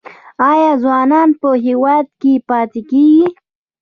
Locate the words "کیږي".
2.89-3.27